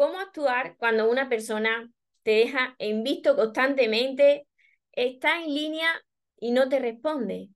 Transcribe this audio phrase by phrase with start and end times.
[0.00, 4.46] cómo actuar cuando una persona te deja en visto constantemente,
[4.92, 5.90] está en línea
[6.38, 7.50] y no te responde.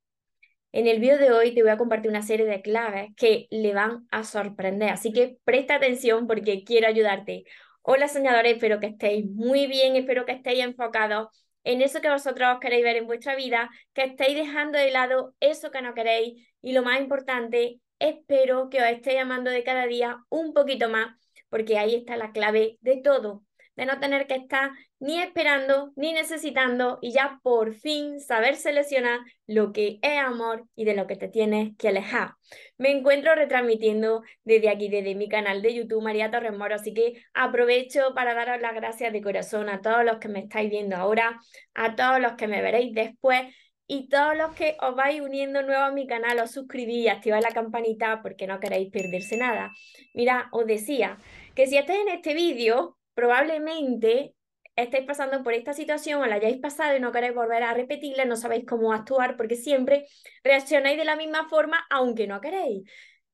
[0.71, 3.73] En el vídeo de hoy te voy a compartir una serie de claves que le
[3.73, 7.45] van a sorprender, así que presta atención porque quiero ayudarte.
[7.81, 11.29] Hola soñadores, espero que estéis muy bien, espero que estéis enfocados
[11.63, 15.71] en eso que vosotros queréis ver en vuestra vida, que estéis dejando de lado eso
[15.71, 20.19] que no queréis y lo más importante, espero que os estéis amando de cada día
[20.29, 21.17] un poquito más
[21.55, 23.45] porque ahí está la clave de todo,
[23.77, 29.21] de no tener que estar ni esperando ni necesitando y ya por fin saber seleccionar
[29.47, 32.33] lo que es amor y de lo que te tienes que alejar.
[32.77, 37.23] Me encuentro retransmitiendo desde aquí, desde mi canal de YouTube, María Torres Moro, así que
[37.35, 41.39] aprovecho para daros las gracias de corazón a todos los que me estáis viendo ahora,
[41.75, 43.43] a todos los que me veréis después
[43.87, 47.53] y todos los que os vais uniendo nuevo a mi canal, os suscribís activáis la
[47.53, 49.73] campanita porque no queréis perderse nada.
[50.15, 51.19] Mira, os decía
[51.55, 54.35] que si estáis en este vídeo, probablemente
[54.77, 58.25] estáis pasando por esta situación o la hayáis pasado y no queréis volver a repetirla,
[58.25, 60.07] no sabéis cómo actuar porque siempre
[60.43, 62.89] reaccionáis de la misma forma aunque no queréis.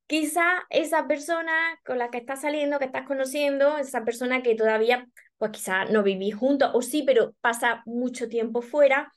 [0.06, 1.52] Quizá esa persona
[1.86, 5.06] con la que estás saliendo, que estás conociendo, esa persona que todavía,
[5.38, 9.12] pues quizá no vivís juntos o sí, pero pasa mucho tiempo fuera,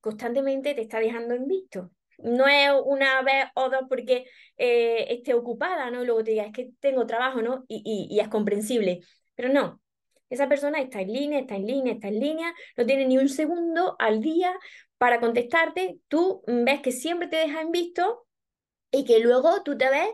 [0.00, 1.90] constantemente te está dejando en visto.
[2.18, 6.02] No es una vez o dos porque eh, esté ocupada, ¿no?
[6.02, 7.64] Y luego te diga, es que tengo trabajo, ¿no?
[7.68, 9.00] Y, y es comprensible.
[9.34, 9.80] Pero no,
[10.30, 13.28] esa persona está en línea, está en línea, está en línea, no tiene ni un
[13.28, 14.54] segundo al día
[14.98, 15.98] para contestarte.
[16.08, 18.26] Tú ves que siempre te deja en visto
[18.90, 20.08] y que luego tú te ves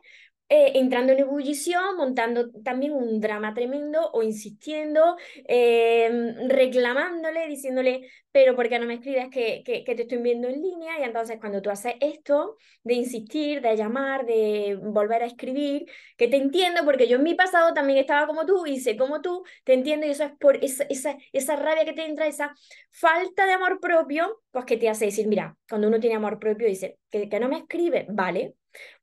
[0.55, 8.55] eh, entrando en ebullición, montando también un drama tremendo o insistiendo, em, reclamándole, diciéndole, pero
[8.55, 11.00] ¿por qué no me escribes que, que, te estoy viendo en línea?
[11.00, 15.86] Y entonces cuando tú haces esto, de insistir, de llamar, de volver a escribir,
[16.19, 19.23] que te entiendo, porque yo en mi pasado también estaba como tú, y sé como
[19.23, 22.55] tú, te entiendo, y eso es por esa, esa, esa rabia que te entra, esa
[22.90, 26.67] falta de amor propio, pues que te hace decir, mira, cuando uno tiene amor propio,
[26.69, 28.55] dice, que, que no me escribe, vale,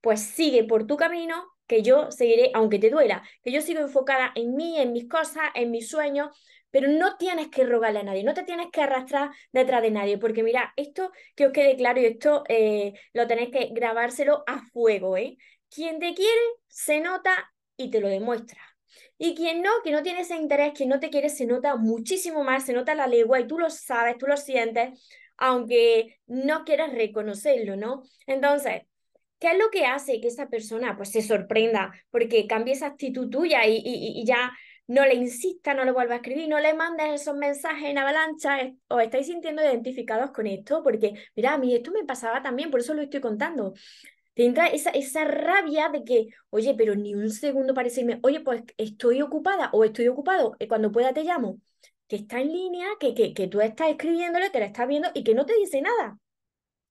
[0.02, 4.32] pues sigue por tu camino, que yo seguiré, aunque te duela, que yo sigo enfocada
[4.36, 6.30] en mí, en mis cosas, en mis sueños,
[6.72, 10.18] pero no tienes que rogarle a nadie, no te tienes que arrastrar detrás de nadie,
[10.18, 14.64] porque mira, esto que os quede claro y esto eh, lo tenéis que grabárselo a
[14.72, 15.38] fuego, ¿eh?
[15.70, 18.60] Quien te quiere se nota y te lo demuestra.
[19.18, 22.44] Y quien no, que no tiene ese interés, quien no te quiere, se nota muchísimo
[22.44, 25.00] más, se nota la legua y tú lo sabes, tú lo sientes,
[25.38, 28.04] aunque no quieras reconocerlo, ¿no?
[28.28, 28.84] Entonces,
[29.40, 31.94] ¿Qué es lo que hace que esa persona pues, se sorprenda?
[32.12, 34.52] Porque cambie esa actitud tuya y, y, ya
[34.88, 38.72] no le insista, no le vuelva a escribir, no le mandes esos mensajes en avalancha,
[38.88, 42.82] os estáis sintiendo identificados con esto, porque mira, a mí esto me pasaba también, por
[42.82, 43.74] eso lo estoy contando.
[44.34, 48.42] Te entra esa, esa rabia de que, oye, pero ni un segundo para decirme, oye,
[48.42, 51.60] pues estoy ocupada o estoy ocupado, y cuando pueda te llamo,
[52.08, 55.24] que está en línea, que, que, que tú estás escribiéndole, que la estás viendo y
[55.24, 56.18] que no te dice nada.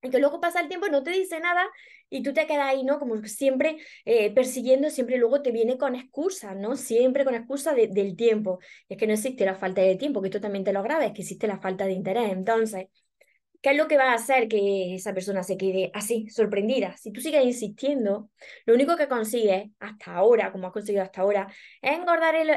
[0.03, 1.67] Y que luego pasa el tiempo no te dice nada
[2.09, 2.99] y tú te quedas ahí, ¿no?
[3.01, 6.77] Como siempre eh, persiguiendo, siempre luego te viene con excusas, ¿no?
[6.77, 8.61] Siempre con excusas del tiempo.
[8.89, 11.23] es que no existe la falta de tiempo, que esto también te lo es que
[11.23, 12.31] existe la falta de interés.
[12.33, 12.87] Entonces,
[13.61, 16.97] ¿Qué es lo que va a hacer que esa persona se quede así, sorprendida?
[16.97, 18.31] Si tú sigues insistiendo,
[18.67, 21.49] lo único que consigues hasta ahora, como has conseguido hasta ahora,
[21.83, 22.51] es engordar el,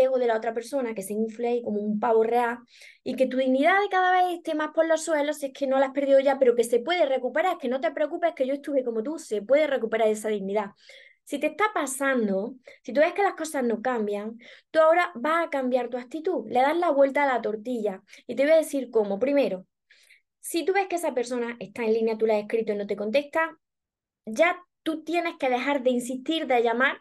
[0.00, 2.58] ego de la otra persona, que se infle como un pavo real
[3.02, 5.66] y que tu dignidad de cada vez esté más por los suelos, si es que
[5.66, 8.46] no la has perdido ya, pero que se puede recuperar, que no te preocupes, que
[8.46, 10.70] yo estuve como tú, se puede recuperar esa dignidad.
[11.24, 14.38] Si te está pasando, si tú ves que las cosas no cambian,
[14.70, 18.36] tú ahora vas a cambiar tu actitud, le das la vuelta a la tortilla y
[18.36, 19.18] te voy a decir cómo.
[19.18, 19.66] Primero,
[20.44, 22.86] si tú ves que esa persona está en línea, tú la has escrito y no
[22.86, 23.58] te contesta,
[24.26, 27.00] ya tú tienes que dejar de insistir, de llamar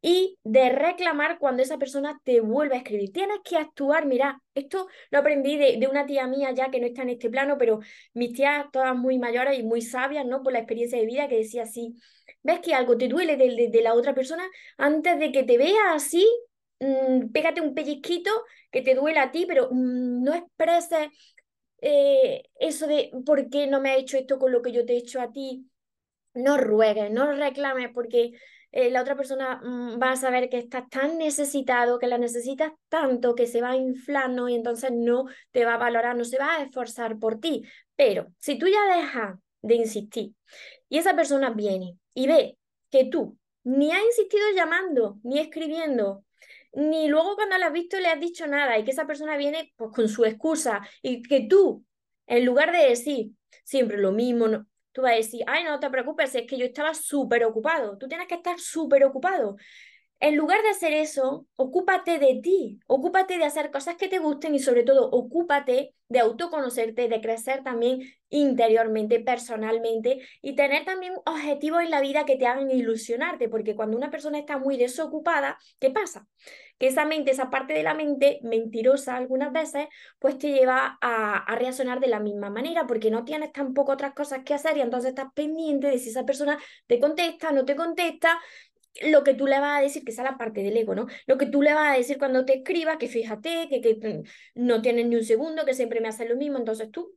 [0.00, 3.12] y de reclamar cuando esa persona te vuelve a escribir.
[3.12, 7.02] Tienes que actuar, mira, esto lo aprendí de, una tía mía ya que no está
[7.02, 7.80] en este plano, pero
[8.14, 10.44] mis tías todas muy mayores y muy sabias, ¿no?
[10.44, 11.96] Por la experiencia de vida que decía así,
[12.44, 16.24] ves que algo te duele de, la otra persona, antes de que te vea así,
[16.78, 18.30] mm, pégate un pellizquito
[18.70, 21.08] que te duele a ti, pero mm, no expreses
[21.80, 24.94] eh, eso de por qué no me ha hecho esto con lo que yo te
[24.94, 25.68] he hecho a ti,
[26.34, 28.32] no ruegues, no reclames, porque
[28.70, 32.72] eh, la otra persona mm, va a saber que estás tan necesitado, que la necesitas
[32.88, 36.38] tanto, que se va a inflar, Y entonces no te va a valorar, no se
[36.38, 37.62] va a esforzar por ti.
[37.96, 40.34] Pero si tú ya dejas de insistir
[40.88, 42.58] y esa persona viene y ve
[42.90, 46.24] que tú ni has insistido llamando, ni escribiendo,
[46.72, 49.72] ni luego cuando la has visto le has dicho nada y que esa persona viene
[49.76, 51.84] pues, con su excusa y que tú,
[52.26, 53.32] en lugar de decir
[53.64, 54.46] siempre lo mismo,
[54.92, 58.08] tú vas a decir, ay, no te preocupes, es que yo estaba súper ocupado, tú
[58.08, 59.56] tienes que estar súper ocupado.
[60.20, 64.54] En lugar de hacer eso, ocúpate de ti, ocúpate de hacer cosas que te gusten
[64.54, 68.00] y sobre todo ocúpate de autoconocerte, de crecer también
[68.30, 73.96] interiormente, personalmente y tener también objetivos en la vida que te hagan ilusionarte, porque cuando
[73.96, 76.26] una persona está muy desocupada, ¿qué pasa?
[76.78, 79.88] Que esa mente, esa parte de la mente mentirosa algunas veces,
[80.18, 84.14] pues te lleva a, a reaccionar de la misma manera, porque no tienes tampoco otras
[84.14, 87.76] cosas que hacer y entonces estás pendiente de si esa persona te contesta, no te
[87.76, 88.38] contesta,
[89.02, 91.06] lo que tú le vas a decir, que es la parte del ego, ¿no?
[91.26, 94.22] Lo que tú le vas a decir cuando te escriba, que fíjate, que, que
[94.54, 97.16] no tienes ni un segundo, que siempre me hace lo mismo, entonces tú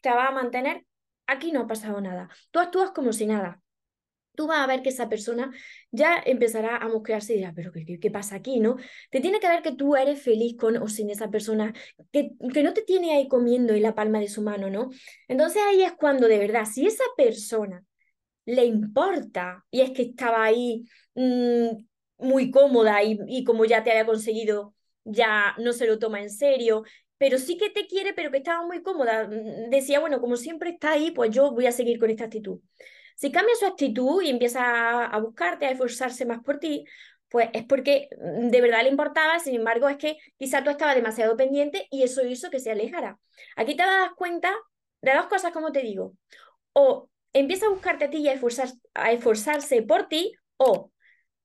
[0.00, 0.84] te vas a mantener,
[1.26, 2.28] aquí no ha pasado nada.
[2.50, 3.60] Tú actúas como si nada.
[4.34, 5.50] Tú vas a ver que esa persona
[5.90, 8.76] ya empezará a mosquearse y dirá, pero ¿qué, qué, pasa aquí, no?
[9.10, 11.74] Te tiene que ver que tú eres feliz con o sin esa persona,
[12.12, 14.90] que, que no te tiene ahí comiendo en la palma de su mano, ¿no?
[15.26, 17.84] Entonces ahí es cuando de verdad, si esa persona
[18.48, 20.84] le importa y es que estaba ahí
[21.14, 21.68] mmm,
[22.16, 24.74] muy cómoda y, y, como ya te había conseguido,
[25.04, 26.82] ya no se lo toma en serio,
[27.18, 29.28] pero sí que te quiere, pero que estaba muy cómoda.
[29.28, 32.60] Mm, decía, bueno, como siempre está ahí, pues yo voy a seguir con esta actitud.
[33.16, 36.84] Si cambia su actitud y empieza a, a buscarte, a esforzarse más por ti,
[37.28, 40.94] pues es porque mm, de verdad le importaba, sin embargo, es que quizá tú estabas
[40.94, 43.18] demasiado pendiente y eso hizo que se alejara.
[43.56, 44.54] Aquí te das cuenta
[45.02, 46.14] de dos cosas, como te digo.
[46.72, 50.92] O empieza a buscarte a ti y a, esforzar, a esforzarse por ti o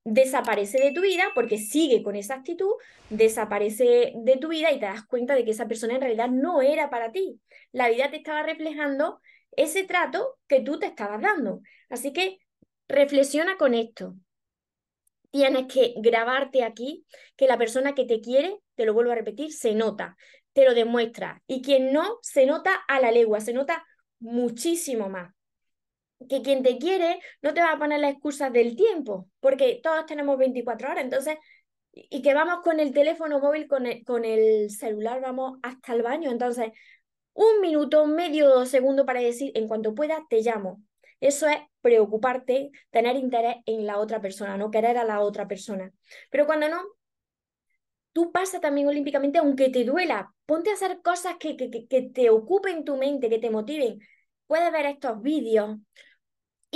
[0.06, 2.74] desaparece de tu vida porque sigue con esa actitud,
[3.10, 6.62] desaparece de tu vida y te das cuenta de que esa persona en realidad no
[6.62, 7.40] era para ti.
[7.72, 9.22] La vida te estaba reflejando
[9.52, 11.62] ese trato que tú te estabas dando.
[11.90, 12.40] Así que
[12.88, 14.16] reflexiona con esto.
[15.32, 17.06] Tienes que grabarte aquí
[17.36, 20.16] que la persona que te quiere, te lo vuelvo a repetir, se nota,
[20.54, 21.42] te lo demuestra.
[21.48, 23.84] Y quien no, se nota a la legua, se nota
[24.20, 25.34] muchísimo más
[26.28, 30.06] que quien te quiere no te va a poner la excusa del tiempo, porque todos
[30.06, 31.38] tenemos 24 horas, entonces,
[31.92, 36.02] y que vamos con el teléfono móvil, con el, con el celular, vamos hasta el
[36.04, 36.72] baño, entonces,
[37.34, 40.82] un minuto, medio segundo para decir, en cuanto pueda, te llamo.
[41.20, 45.92] Eso es preocuparte, tener interés en la otra persona, no querer a la otra persona.
[46.30, 46.82] Pero cuando no,
[48.12, 52.30] tú pasa también olímpicamente, aunque te duela, ponte a hacer cosas que, que, que te
[52.30, 54.00] ocupen tu mente, que te motiven.
[54.48, 55.78] Puedes ver estos vídeos,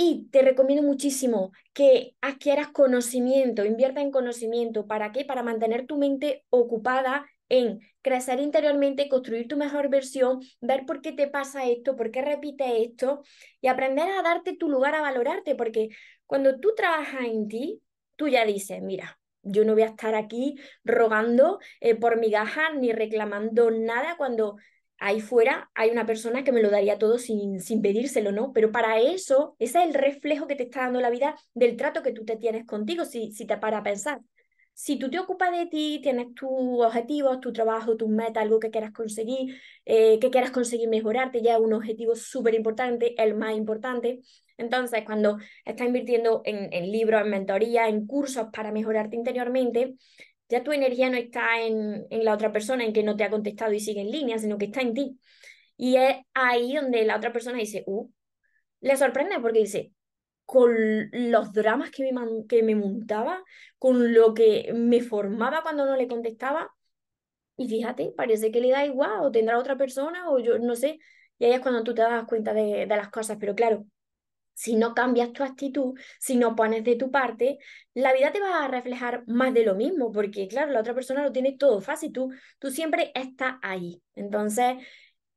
[0.00, 4.86] y te recomiendo muchísimo que adquieras conocimiento, invierta en conocimiento.
[4.86, 5.24] ¿Para qué?
[5.24, 11.10] Para mantener tu mente ocupada en crecer interiormente, construir tu mejor versión, ver por qué
[11.10, 13.24] te pasa esto, por qué repite esto
[13.60, 15.88] y aprender a darte tu lugar, a valorarte, porque
[16.26, 17.82] cuando tú trabajas en ti,
[18.14, 20.54] tú ya dices, mira, yo no voy a estar aquí
[20.84, 24.58] rogando eh, por migajas ni reclamando nada cuando
[24.98, 28.52] ahí fuera hay una persona que me lo daría todo sin, sin pedírselo, ¿no?
[28.52, 32.02] Pero para eso, ese es el reflejo que te está dando la vida del trato
[32.02, 34.20] que tú te tienes contigo, si, si te para a pensar.
[34.74, 38.70] Si tú te ocupas de ti, tienes tus objetivos, tu trabajo, tus metas, algo que
[38.70, 43.56] quieras conseguir, eh, que quieras conseguir mejorarte, ya es un objetivo súper importante, el más
[43.56, 44.20] importante.
[44.56, 49.96] Entonces, cuando estás invirtiendo en, en libros, en mentoría, en cursos para mejorarte interiormente,
[50.48, 53.30] ya tu energía no está en, en, la otra persona, en que no te ha
[53.30, 55.20] contestado y sigue en línea, sino que está en ti.
[55.76, 58.10] Y es ahí donde la otra persona dice, uh,
[58.80, 59.92] le sorprende porque dice,
[60.44, 60.74] con
[61.12, 63.44] los dramas que me, que me montaba,
[63.78, 66.74] con lo que me formaba cuando no le contestaba,
[67.56, 70.98] y fíjate, parece que le da igual, o tendrá otra persona, o yo no sé,
[71.38, 73.86] y ahí es cuando tú te das cuenta de, de las cosas, pero claro,
[74.58, 77.58] si no cambias tu actitud, si no pones de tu parte,
[77.94, 81.22] la vida te va a reflejar más de lo mismo, porque claro, la otra persona
[81.22, 84.02] lo tiene todo fácil, tú, tú siempre estás ahí.
[84.16, 84.78] Entonces,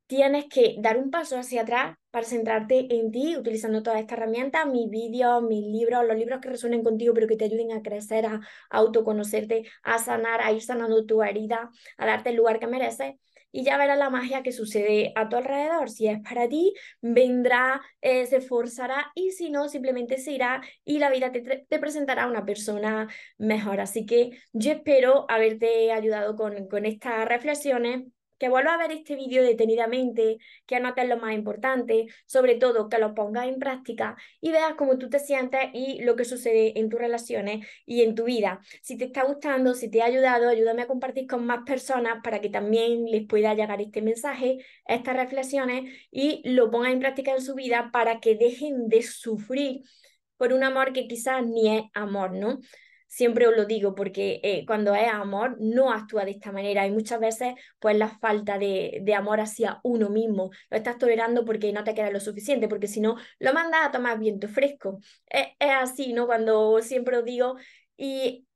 [0.08, 4.66] tienes que dar un paso hacia atrás para centrarte en ti, utilizando todas estas herramientas,
[4.66, 8.26] mis vídeos, mis libros, los libros que resuenen contigo, pero que te ayuden a crecer,
[8.26, 13.16] a autoconocerte, a sanar, a ir sanando tu herida, a darte el lugar que mereces
[13.52, 15.90] y ya verás la magia que sucede a tu alrededor.
[15.90, 21.00] Si es para ti, vendrá, eh, se esforzará y si no, simplemente se irá y
[21.00, 23.80] la vida te, te, presentará una persona mejor.
[23.82, 28.04] Así que yo espero haberte ayudado con, con estas reflexiones
[28.42, 32.98] que vuelvas a ver este vídeo detenidamente, que anotes lo más importante, sobre todo que
[32.98, 36.90] lo pongas en práctica y veas cómo tú te sientes y lo que sucede en
[36.90, 38.60] tus relaciones y en tu vida.
[38.82, 42.42] Si te está gustando, si te ha ayudado, ayúdame a compartir con más personas para
[42.42, 47.44] que también les pueda llegar este mensaje, estas reflexiones y lo pongan en práctica en
[47.44, 49.84] su vida para que dejen de sufrir
[50.38, 52.60] por un amor que quizás ni es amor, ¿no?
[53.12, 56.92] Siempre os lo digo, porque eh, cuando es amor no actúa de esta manera y
[56.92, 61.74] muchas veces pues la falta de, de, amor hacia uno mismo lo estás tolerando porque
[61.74, 65.00] no te queda lo suficiente, porque si no lo mandas a tomar viento fresco.
[65.28, 66.26] Es, es así, ¿no?
[66.26, 67.58] Cuando siempre os digo,
[67.98, 68.48] y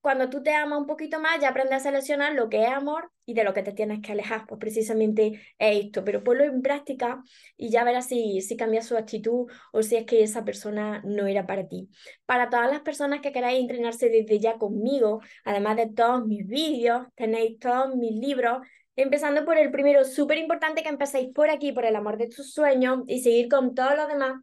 [0.00, 3.10] cuando tú te amas un poquito más, ya aprendes a seleccionar lo que es amor
[3.26, 4.46] y de lo que te tienes que alejar.
[4.46, 7.22] Pues precisamente es esto, pero ponlo en práctica
[7.56, 11.26] y ya verás si, si cambia su actitud o si es que esa persona no
[11.26, 11.90] era para ti.
[12.26, 17.06] Para todas las personas que queráis entrenarse desde ya conmigo, además de todos mis vídeos,
[17.14, 18.66] tenéis todos mis libros.
[18.96, 22.52] Empezando por el primero, súper importante que empecéis por aquí, por el amor de tus
[22.52, 24.42] sueños y seguir con todos los demás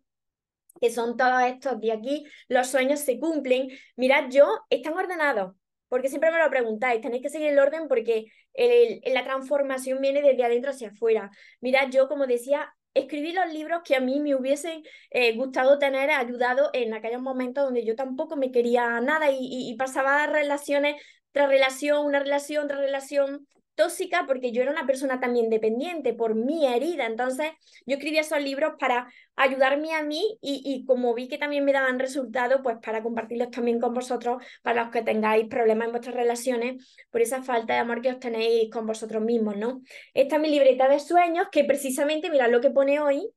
[0.79, 3.69] que son todos estos de aquí, los sueños se cumplen.
[3.95, 5.55] Mirad, yo, están ordenados,
[5.87, 10.21] porque siempre me lo preguntáis, tenéis que seguir el orden porque el, la transformación viene
[10.21, 11.31] desde adentro hacia afuera.
[11.61, 16.09] Mirad, yo, como decía, escribí los libros que a mí me hubiesen eh, gustado tener
[16.11, 21.01] ayudado en aquellos momentos donde yo tampoco me quería nada y, y, y pasaba relaciones
[21.31, 26.35] tras relación, una relación tras relación tóxica porque yo era una persona también dependiente por
[26.35, 27.05] mi herida.
[27.05, 27.51] Entonces,
[27.85, 31.71] yo escribía esos libros para ayudarme a mí y, y, como vi que también me
[31.71, 36.15] daban resultados, pues para compartirlos también con vosotros, para los que tengáis problemas en vuestras
[36.15, 39.81] relaciones, por esa falta de amor que os tenéis con vosotros mismos, ¿no?
[40.13, 43.29] Esta es mi libreta de sueños, que precisamente, mirad lo que pone hoy,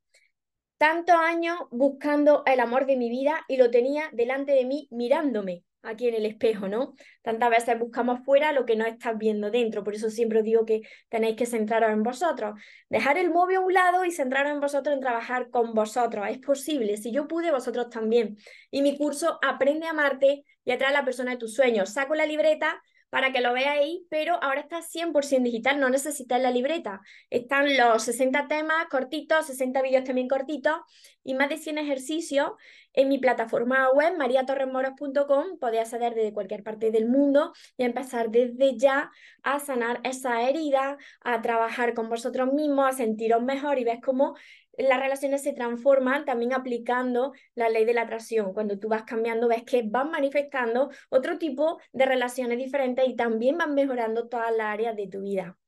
[0.78, 5.64] tantos años buscando el amor de mi vida y lo tenía delante de mí mirándome
[5.83, 6.95] aquí en el espejo, ¿no?
[7.23, 10.65] Tantas veces buscamos fuera lo que no estás viendo dentro, por eso siempre os digo
[10.65, 14.61] que tenéis que centraros en vosotros, dejar el móvil a un lado y centraros en
[14.61, 16.27] vosotros, en trabajar con vosotros.
[16.29, 18.37] Es posible, si yo pude, vosotros también.
[18.71, 21.91] Y mi curso Aprende a amarte y atrae a la persona de tus sueños.
[21.91, 26.50] Saco la libreta para que lo veáis, pero ahora está 100% digital, no necesitáis la
[26.50, 27.00] libreta.
[27.29, 30.81] Están los 60 temas cortitos, 60 vídeos también cortitos
[31.25, 32.52] y más de 100 ejercicios
[32.93, 35.59] en mi plataforma web mariatorremoros.com.
[35.59, 39.11] Podéis acceder desde cualquier parte del mundo y empezar desde ya
[39.43, 44.37] a sanar esa herida, a trabajar con vosotros mismos, a sentiros mejor y ves cómo
[44.79, 48.53] las relaciones se transforman también aplicando la ley de la atracción.
[48.53, 53.59] Cuando tú vas cambiando, ves que van manifestando otro tipo de relaciones diferentes y también
[53.59, 55.59] van mejorando todas las áreas de tu vida.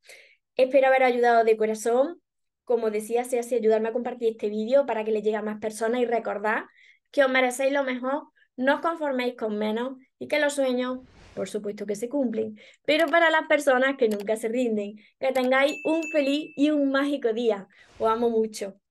[0.56, 2.20] Espero haber ayudado de corazón.
[2.64, 5.58] Como decía, si así ayudarme a compartir este vídeo para que le llegue a más
[5.58, 6.62] personas y recordad
[7.10, 11.00] que os merecéis lo mejor, no os conforméis con menos y que los sueños,
[11.34, 15.80] por supuesto que se cumplen, pero para las personas que nunca se rinden, que tengáis
[15.84, 17.66] un feliz y un mágico día.
[17.98, 18.81] Os amo mucho.